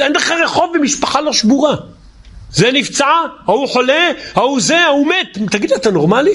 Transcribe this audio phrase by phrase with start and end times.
[0.00, 1.76] אין לך רחוב ומשפחה לא שבורה.
[2.50, 3.06] זה נפצע,
[3.46, 5.38] ההוא חולה, ההוא זה, ההוא מת.
[5.50, 6.34] תגיד, אתה נורמלי?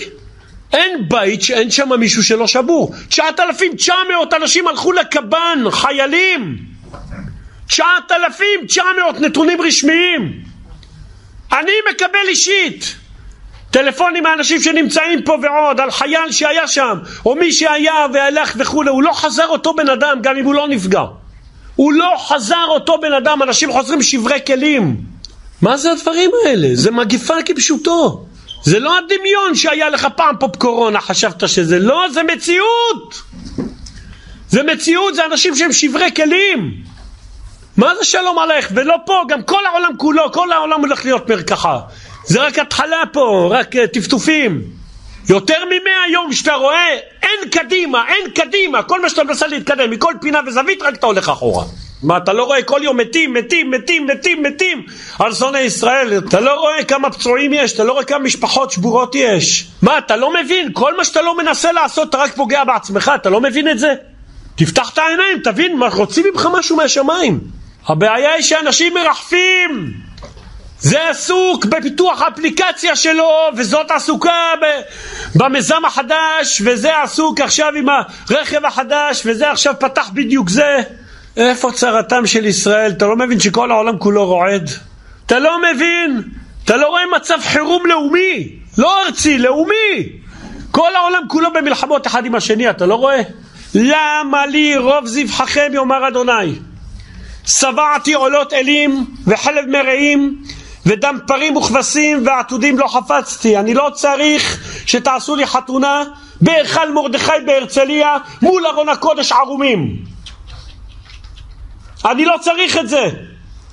[0.74, 2.94] אין בית שאין שם מישהו שלא שבור.
[3.10, 6.58] 9,900 אנשים הלכו לקב"ן, חיילים.
[7.68, 10.42] 9,900 נתונים רשמיים.
[11.52, 12.96] אני מקבל אישית
[13.72, 19.04] טלפונים מאנשים שנמצאים פה ועוד, על חייל שהיה שם, או מי שהיה והלך וכולי, הוא
[19.04, 21.04] לא חזר אותו בן אדם גם אם הוא לא נפגע.
[21.76, 25.02] הוא לא חזר אותו בן אדם, אנשים חוזרים שברי כלים.
[25.62, 26.68] מה זה הדברים האלה?
[26.74, 28.26] זה מגיפה כפשוטו.
[28.64, 33.22] זה לא הדמיון שהיה לך פעם פופ קורונה, חשבת שזה לא, זה מציאות!
[34.50, 36.74] זה מציאות, זה אנשים שהם שברי כלים.
[37.78, 38.72] מה זה שלום עליך?
[38.76, 41.80] ולא פה, גם כל העולם כולו, כל העולם הולך להיות מרקחה.
[42.26, 44.62] זה רק התחלה פה, רק uh, טפטופים.
[45.30, 46.90] יותר ממאה יום שאתה רואה,
[47.24, 51.30] אין קדימה, אין קדימה, כל מה שאתה מנסה להתקדם, מכל פינה וזווית, רק אתה הולך
[51.30, 51.66] אחורה.
[52.04, 54.86] מה, אתה לא רואה כל יום מתים, מתים, מתים, מתים, מתים
[55.20, 56.18] על שונאי ישראל?
[56.18, 59.68] אתה לא רואה כמה פצועים יש, אתה לא רואה כמה משפחות שבורות יש?
[59.82, 60.70] מה, אתה לא מבין?
[60.74, 63.94] כל מה שאתה לא מנסה לעשות, אתה רק פוגע בעצמך, אתה לא מבין את זה?
[64.56, 67.40] תפתח את העיניים, תבין, רוצים ממך משהו מהשמיים.
[67.88, 69.94] הבעיה היא שאנשים מרחפים.
[70.80, 74.54] זה עסוק בפיתוח האפליקציה שלו, וזאת עסוקה
[75.36, 77.86] במיזם החדש, וזה עסוק עכשיו עם
[78.30, 80.82] הרכב החדש, וזה עכשיו פתח בדיוק זה.
[81.38, 82.92] איפה צרתם של ישראל?
[82.92, 84.70] אתה לא מבין שכל העולם כולו רועד?
[85.26, 86.22] אתה לא מבין?
[86.66, 90.10] אתה לא רואה מצב חירום לאומי, לא ארצי, לאומי.
[90.72, 93.22] כל העולם כולו במלחמות אחד עם השני, אתה לא רואה?
[93.76, 96.56] למה לי רוב זבחכם יאמר אדוני?
[97.46, 100.44] שבעתי עולות אלים וחלב מרעים
[100.86, 103.58] ודם פרים וכבשים ועתודים לא חפצתי.
[103.58, 106.04] אני לא צריך שתעשו לי חתונה
[106.42, 109.96] בהיכל מרדכי בהרצליה מול ארון הקודש ערומים.
[112.06, 113.10] אני לא צריך את זה.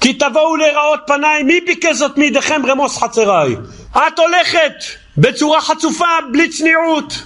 [0.01, 3.57] כי תבואו להיראות פניי, מי ביקש זאת מידיכם רמוס חצריי?
[3.93, 4.75] את הולכת
[5.17, 7.23] בצורה חצופה, בלי צניעות.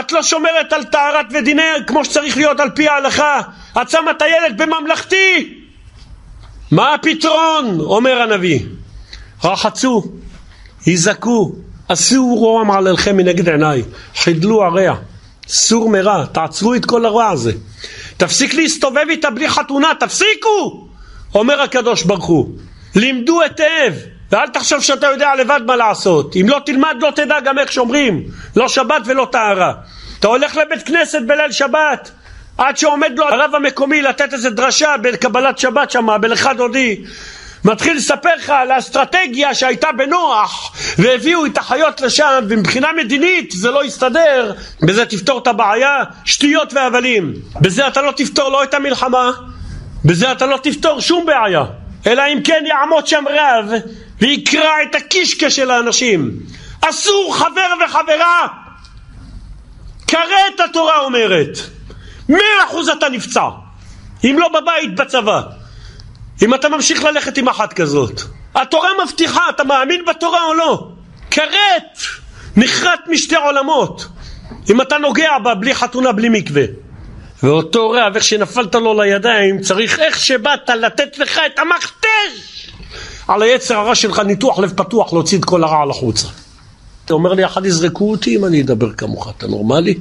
[0.00, 3.40] את לא שומרת על טהרת ודיני כמו שצריך להיות על פי ההלכה.
[3.82, 5.54] את שמה את הילד בממלכתי.
[6.70, 7.80] מה הפתרון?
[7.80, 8.60] אומר הנביא.
[9.44, 10.04] רחצו,
[10.86, 11.52] היזקו,
[11.88, 13.82] עשו רוע מעללכם מנגד עיניי,
[14.16, 14.96] חידלו הרע,
[15.48, 17.52] סור מרע, תעצרו את כל הרע הזה.
[18.16, 20.88] תפסיק להסתובב איתה בלי חתונה, תפסיקו!
[21.34, 22.48] אומר הקדוש ברוך הוא.
[22.94, 23.94] לימדו היטב,
[24.32, 26.36] ואל תחשוב שאתה יודע לבד מה לעשות.
[26.36, 28.22] אם לא תלמד לא תדע גם איך שומרים,
[28.56, 29.72] לא שבת ולא טהרה.
[30.20, 32.10] אתה הולך לבית כנסת בליל שבת,
[32.58, 37.04] עד שעומד לו הרב המקומי לתת איזה דרשה בקבלת שבת שמה, בלכה דודי.
[37.64, 43.84] מתחיל לספר לך על האסטרטגיה שהייתה בנוח והביאו את החיות לשם ומבחינה מדינית זה לא
[43.84, 44.52] יסתדר
[44.82, 47.34] בזה תפתור את הבעיה שטויות והבלים.
[47.60, 49.30] בזה אתה לא תפתור לא את המלחמה
[50.04, 51.64] בזה אתה לא תפתור שום בעיה
[52.06, 53.70] אלא אם כן יעמוד שם רב
[54.20, 56.30] ויקרע את הקישקע של האנשים.
[56.80, 58.46] אסור חבר וחברה!
[60.06, 61.58] כרת התורה אומרת.
[62.28, 63.48] מאה אחוז אתה נפצע
[64.24, 65.42] אם לא בבית בצבא
[66.42, 68.22] אם אתה ממשיך ללכת עם אחת כזאת.
[68.54, 70.88] התורה מבטיחה, אתה מאמין בתורה או לא?
[71.30, 71.98] כרת,
[72.56, 74.06] נחרט משתי עולמות.
[74.70, 76.64] אם אתה נוגע בה בלי חתונה, בלי מקווה.
[77.42, 82.70] ואותו רב, איך שנפלת לו לידיים, צריך איך שבאת לתת לך את המכתש
[83.28, 86.28] על היצר הרע שלך, ניתוח לב פתוח, להוציא את כל הרע על החוצה.
[87.04, 89.98] אתה אומר לי, אחד יזרקו אותי אם אני אדבר כמוך, אתה נורמלי?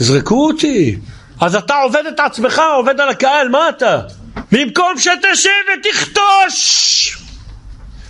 [0.00, 0.98] יזרקו אותי.
[1.40, 4.00] אז אתה עובד את עצמך, עובד על הקהל, מה אתה?
[4.52, 7.18] במקום שתשב ותכתוש!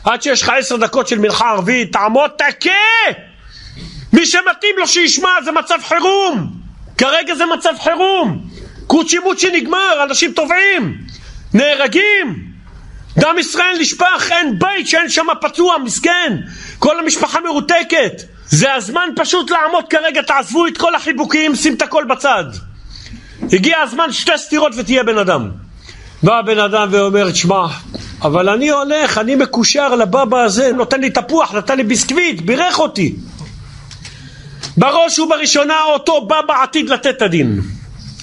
[0.05, 2.71] עד שיש לך עשר דקות של מלכה ערבית תעמוד תכה!
[4.13, 6.53] מי שמתאים לו שישמע זה מצב חירום!
[6.99, 8.49] כרגע זה מצב חירום!
[8.87, 10.99] קוצ'י מוצ'י נגמר אנשים טובעים!
[11.55, 12.49] נהרגים!
[13.19, 16.37] דם ישראל נשפך אין בית שאין שם פצוע מסכן!
[16.79, 18.23] כל המשפחה מרותקת!
[18.47, 22.45] זה הזמן פשוט לעמוד כרגע תעזבו את כל החיבוקים שים את הכל בצד!
[23.53, 25.51] הגיע הזמן שתי סטירות ותהיה בן אדם
[26.23, 27.67] בא בן אדם ואומר, תשמע,
[28.23, 33.15] אבל אני הולך, אני מקושר לבבא הזה, נותן לי תפוח, נתן לי ביסקוויט, בירך אותי.
[34.77, 37.61] בראש ובראשונה אותו בבא עתיד לתת את הדין.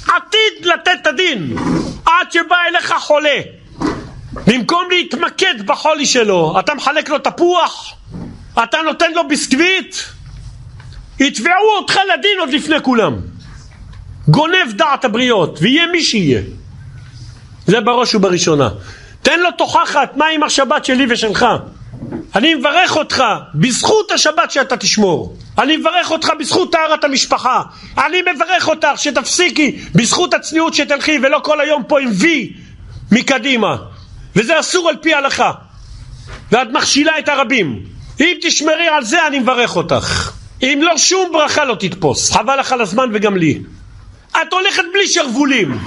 [0.03, 1.56] עתיד לתת את הדין.
[2.06, 3.39] עד שבא אליך חולה.
[4.48, 7.94] במקום להתמקד בחולי שלו, אתה מחלק לו תפוח?
[8.63, 9.95] אתה נותן לו ביסקוויט?
[11.19, 13.15] יתבעו אותך לדין עוד לפני כולם.
[14.27, 16.41] גונב דעת הבריות, ויהיה מי שיהיה.
[17.67, 18.69] זה בראש ובראשונה.
[19.21, 21.45] תן לו תוכחת, מה עם השבת שלי ושלך?
[22.35, 23.23] אני מברך אותך
[23.56, 25.38] בזכות השבת שאתה תשמור.
[25.57, 27.62] אני מברך אותך בזכות טהרת המשפחה.
[27.97, 32.53] אני מברך אותך שתפסיקי בזכות הצניעות שתלכי ולא כל היום פה עם וי
[33.12, 33.75] מקדימה.
[34.35, 35.51] וזה אסור על פי ההלכה.
[36.51, 37.79] ואת מכשילה את הרבים.
[38.19, 40.31] אם תשמרי על זה אני מברך אותך.
[40.63, 43.59] אם לא שום ברכה לא תתפוס, חבל לך על הזמן וגם לי.
[44.42, 45.80] את הולכת בלי שרוולים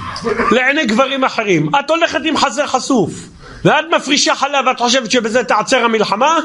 [0.50, 3.10] לעיני גברים אחרים, את הולכת עם חזה חשוף
[3.64, 6.38] ואת מפרישה חלב ואת חושבת שבזה תעצר המלחמה?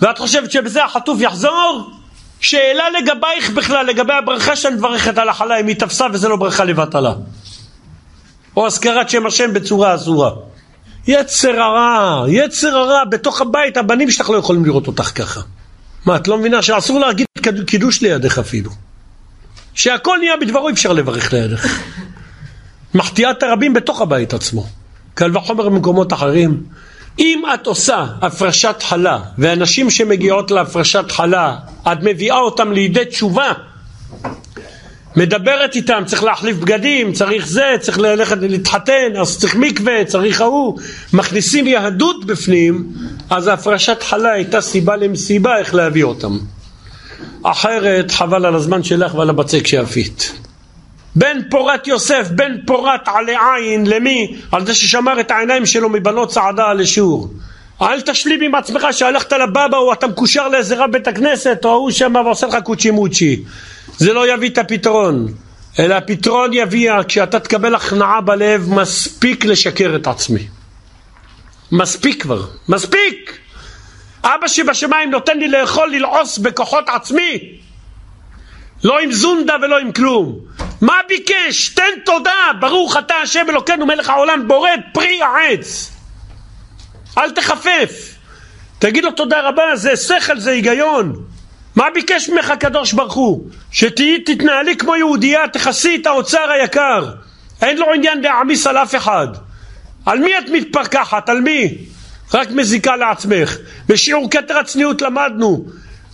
[0.00, 1.90] ואת חושבת שבזה החטוף יחזור?
[2.40, 6.64] שאלה לגבייך בכלל, לגבי הברכה שאני מברכת על החלה, אם היא תפסה וזה לא ברכה
[6.64, 7.12] לבטלה.
[8.56, 10.30] או הזכרת שם השם בצורה אסורה.
[11.06, 15.40] יצר הרע, יצר הרע, בתוך הבית הבנים שלך לא יכולים לראות אותך ככה.
[16.06, 17.26] מה, את לא מבינה שאסור להגיד
[17.66, 18.70] קידוש לידך אפילו?
[19.76, 21.66] שהכל נהיה בדברו, אי אפשר לברך לידך.
[22.94, 24.66] מחטיאה את הרבים בתוך הבית עצמו.
[25.14, 26.62] קל וחומר במקומות אחרים.
[27.18, 33.52] אם את עושה הפרשת חלה, ואנשים שמגיעות להפרשת חלה, את מביאה אותם לידי תשובה,
[35.16, 40.78] מדברת איתם, צריך להחליף בגדים, צריך זה, צריך ללכת להתחתן, אז צריך מקווה, צריך ההוא,
[41.12, 42.92] מכניסים יהדות בפנים,
[43.30, 46.38] אז הפרשת חלה הייתה סיבה למסיבה איך להביא אותם.
[47.50, 50.32] אחרת חבל על הזמן שלך ועל הבצק שאפית.
[51.16, 54.36] בן פורת יוסף, בן פורת עלי עין, למי?
[54.52, 57.30] על זה ששמר את העיניים שלו מבנות צעדה לשור.
[57.82, 61.90] אל תשלים עם עצמך שהלכת לבבא או אתה מקושר לאיזה רב בית הכנסת או ההוא
[61.90, 63.42] שם ועושה לך קוצ'י מוצ'י.
[63.96, 65.26] זה לא יביא את הפתרון,
[65.78, 70.46] אלא הפתרון יביא כשאתה תקבל הכנעה בלב מספיק לשקר את עצמי.
[71.72, 73.45] מספיק כבר, מספיק!
[74.34, 77.38] אבא שבשמיים נותן לי לאכול, ללעוס בכוחות עצמי.
[78.84, 80.38] לא עם זונדה ולא עם כלום.
[80.80, 81.68] מה ביקש?
[81.68, 82.30] תן תודה,
[82.60, 85.92] ברוך אתה השם אלוקינו מלך העולם בורא פרי העץ.
[87.18, 88.14] אל תחפף.
[88.78, 91.24] תגיד לו תודה רבה, זה שכל, זה היגיון.
[91.76, 93.50] מה ביקש ממך הקדוש ברוך הוא?
[93.72, 97.10] שתהיי, תתנהלי כמו יהודייה, תכסי את האוצר היקר.
[97.62, 99.28] אין לו עניין להעמיס על אף אחד.
[100.06, 101.28] על מי את מתפרקחת?
[101.28, 101.74] על מי?
[102.34, 103.56] רק מזיקה לעצמך.
[103.88, 105.64] בשיעור כתר הצניעות למדנו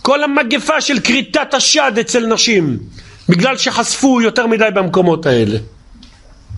[0.02, 2.78] כל המגפה של כריתת השד אצל נשים,
[3.28, 5.58] בגלל שחשפו יותר מדי במקומות האלה.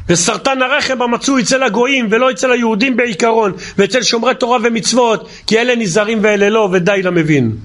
[0.09, 5.77] וסרטן הרחם המצוי אצל הגויים ולא אצל היהודים בעיקרון, ואצל שומרי תורה ומצוות, כי אלה
[5.77, 7.57] נזהרים ואלה לא, ודי למבין.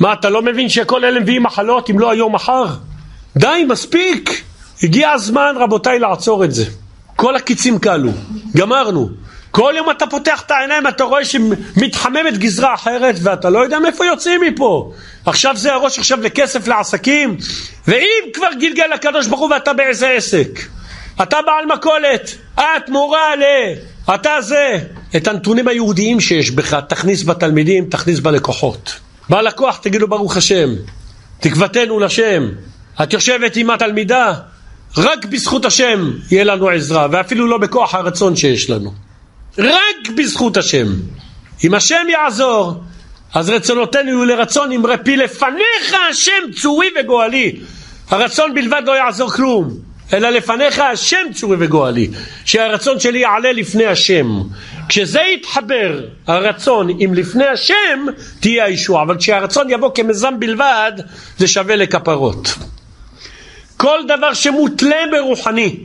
[0.00, 2.64] מה, אתה לא מבין שכל אלה מביאים מחלות אם לא היום מחר?
[3.36, 4.42] די, מספיק.
[4.82, 6.64] הגיע הזמן, רבותיי, לעצור את זה.
[7.16, 8.10] כל הקיצים כלו.
[8.56, 9.08] גמרנו.
[9.52, 14.06] כל יום אתה פותח את העיניים, אתה רואה שמתחממת גזרה אחרת, ואתה לא יודע מאיפה
[14.06, 14.92] יוצאים מפה.
[15.26, 17.36] עכשיו זה הראש עכשיו לכסף לעסקים,
[17.88, 20.60] ואם כבר גלגל הקדוש ברוך הוא ואתה באיזה עסק,
[21.22, 23.42] אתה בעל מכולת, את מורה ל...
[24.14, 24.78] אתה זה.
[25.16, 29.00] את הנתונים היהודיים שיש בך, תכניס בתלמידים, תכניס בלקוחות.
[29.28, 30.70] בא לקוח, תגיד לו ברוך השם,
[31.40, 32.48] תקוותנו לשם.
[33.02, 34.34] את יושבת עם התלמידה,
[34.96, 39.11] רק בזכות השם יהיה לנו עזרה, ואפילו לא בכוח הרצון שיש לנו.
[39.58, 40.86] רק בזכות השם.
[41.64, 42.74] אם השם יעזור,
[43.34, 47.56] אז רצונותינו יהיו לרצון אם רפי לפניך השם צורי וגואלי.
[48.10, 49.70] הרצון בלבד לא יעזור כלום,
[50.12, 52.08] אלא לפניך השם צורי וגואלי.
[52.44, 54.42] שהרצון שלי יעלה לפני השם.
[54.88, 58.06] כשזה יתחבר, הרצון עם לפני השם,
[58.40, 59.02] תהיה הישועה.
[59.02, 60.92] אבל כשהרצון יבוא כמיזם בלבד,
[61.38, 62.54] זה שווה לכפרות.
[63.76, 65.76] כל דבר שמותלה ברוחני,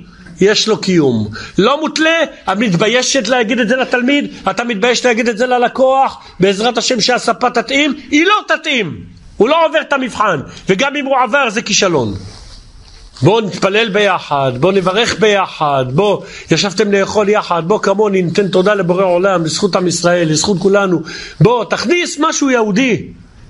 [0.42, 1.28] יש לו קיום.
[1.58, 6.78] לא מותלה, את מתביישת להגיד את זה לתלמיד, אתה מתבייש להגיד את זה ללקוח, בעזרת
[6.78, 9.02] השם שהספה תתאים, היא לא תתאים.
[9.38, 12.14] הוא לא עובר את המבחן, וגם אם הוא עבר זה כישלון.
[13.22, 19.04] בואו נתפלל ביחד, בואו נברך ביחד, בואו, ישבתם לאכול יחד, בואו כמוני ניתן תודה לבורא
[19.04, 21.02] עולם, לזכות עם ישראל, לזכות כולנו.
[21.42, 23.08] בואו, תכניס משהו יהודי.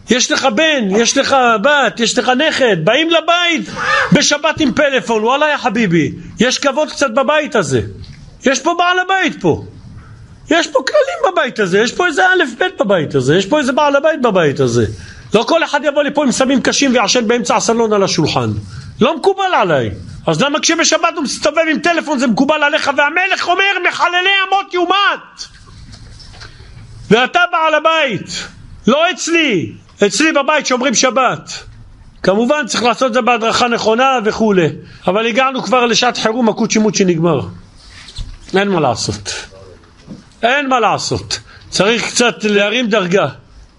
[0.10, 3.70] יש לך בן, יש לך בת, יש לך נכד, באים לבית
[4.14, 7.82] בשבת עם פלאפון, וואלה יא חביבי, יש כבוד קצת בבית הזה.
[8.46, 9.64] יש פה בעל הבית פה.
[10.50, 13.72] יש פה כללים בבית הזה, יש פה איזה א' ב' בבית הזה, יש פה איזה
[13.72, 14.86] בעל הבית בבית הזה.
[15.34, 18.50] לא כל אחד יבוא לפה עם סמים קשים ויעשן באמצע הסלון על השולחן.
[19.02, 19.90] לא מקובל עליי.
[20.28, 25.44] אז למה כשבשבת הוא מסתובב עם טלפון זה מקובל עליך והמלך אומר מחללי אמות יומת
[27.10, 28.48] ואתה בעל הבית
[28.88, 29.74] לא אצלי
[30.06, 31.64] אצלי בבית שומרים שבת.
[32.24, 34.68] כמובן צריך לעשות את זה בהדרכה נכונה וכולי,
[35.08, 37.42] אבל הגענו כבר לשעת חירום, הקוצ'י מוצ'י נגמר.
[38.58, 39.34] אין מה לעשות.
[40.44, 41.40] אין מה לעשות.
[41.70, 43.28] צריך קצת להרים דרגה.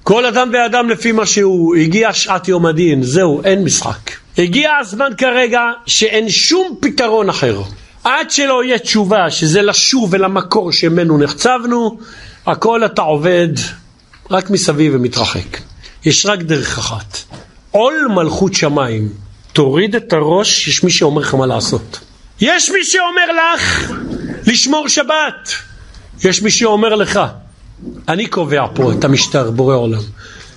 [0.02, 4.10] כל אדם ואדם לפי מה שהוא, הגיע שעת יום הדין, זהו, אין משחק.
[4.38, 7.62] הגיע הזמן כרגע שאין שום פתרון אחר.
[8.04, 11.98] עד שלא יהיה תשובה, שזה לשוב אל המקור שממנו נחצבנו,
[12.46, 13.48] הכל אתה עובד
[14.30, 15.67] רק מסביב ומתרחק.
[16.05, 17.19] יש רק דרך אחת.
[17.71, 19.09] עול מלכות שמיים.
[19.52, 22.00] תוריד את הראש, יש מי שאומר לך מה לעשות.
[22.40, 23.93] יש מי שאומר לך
[24.47, 25.52] לשמור שבת.
[26.25, 27.21] יש מי שאומר לך,
[28.09, 30.02] אני קובע פה את המשטר, בורא עולם.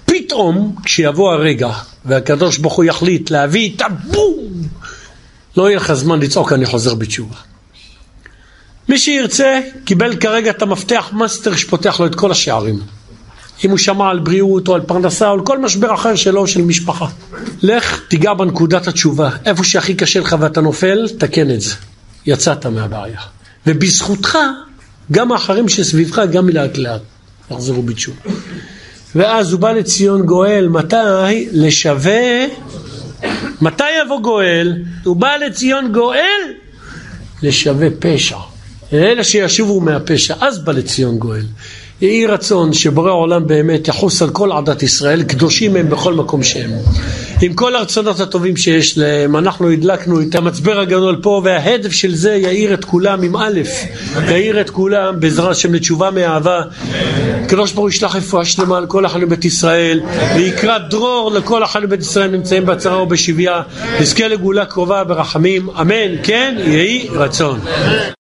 [0.05, 1.69] פתאום, כשיבוא הרגע,
[2.05, 4.67] והקדוש ברוך הוא יחליט להביא את הבום,
[5.57, 7.35] לא יהיה לך זמן לצעוק אני חוזר בתשובה.
[8.89, 12.79] מי שירצה, קיבל כרגע את המפתח מאסטר שפותח לו את כל השערים.
[13.65, 16.61] אם הוא שמע על בריאות או על פרנסה או על כל משבר אחר שלו, של
[16.61, 17.07] משפחה.
[17.61, 19.29] לך, תיגע בנקודת התשובה.
[19.45, 21.75] איפה שהכי קשה לך ואתה נופל, תקן את זה.
[22.25, 23.19] יצאת מהבעיה.
[23.67, 24.37] ובזכותך,
[25.11, 27.01] גם האחרים שסביבך, גם לאט לאט,
[27.51, 28.17] יחזרו בתשובה.
[29.15, 31.47] ואז ובא לציון גואל, מתי?
[31.51, 32.45] ולשבי.
[33.61, 34.83] מתי יבוא גואל?
[35.03, 36.41] ובא לציון גואל
[37.43, 38.37] לשווה פשע.
[38.93, 41.45] אלה שישובו מהפשע, אז בא לציון גואל.
[42.01, 46.71] יהי רצון שבורא העולם באמת יחוס על כל עדת ישראל, קדושים הם בכל מקום שהם.
[47.41, 52.35] עם כל הרצונות הטובים שיש להם, אנחנו הדלקנו את המצבר הגדול פה, וההדף של זה
[52.35, 53.59] יאיר את כולם עם א',
[54.29, 56.61] יאיר את כולם בעזרת השם לתשובה מאהבה.
[57.43, 60.01] הקדוש ברוך הוא ישלח רפואה שלמה על כל החיים בבית ישראל,
[60.35, 63.61] ויקרא דרור לכל החיים בבית ישראל נמצאים בצרה ובשביה,
[63.99, 67.59] נזכה לגאולה קרובה ברחמים, אמן, כן, יהי רצון.